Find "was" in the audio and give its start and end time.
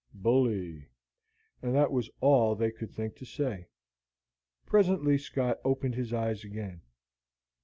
1.91-2.09